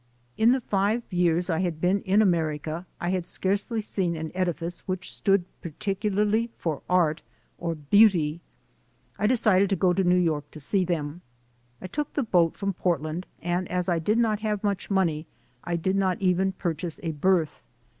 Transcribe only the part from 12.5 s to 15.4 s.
from Portland and as I did not have much money,